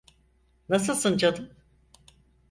Nasılsın 0.69 1.17
canım? 1.17 1.49